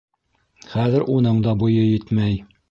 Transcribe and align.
Хәҙер 0.71 1.05
уның 1.17 1.43
да 1.49 1.55
буйы 1.65 1.85
етмәй. 1.85 2.43